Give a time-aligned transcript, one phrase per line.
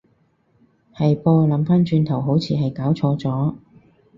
[0.95, 3.53] 係噃，諗返轉頭好似係攪錯咗